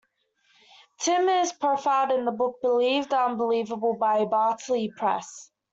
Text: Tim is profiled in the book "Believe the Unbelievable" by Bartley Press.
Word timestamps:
Tim 1.01 1.29
is 1.29 1.53
profiled 1.53 2.11
in 2.11 2.25
the 2.25 2.31
book 2.31 2.59
"Believe 2.63 3.07
the 3.09 3.21
Unbelievable" 3.23 3.93
by 3.93 4.25
Bartley 4.25 4.91
Press. 4.97 5.51